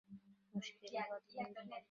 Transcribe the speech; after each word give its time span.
মুশকিল 0.53 0.93
বাধল 1.01 1.37
এই 1.39 1.51
নিয়ে। 1.59 1.79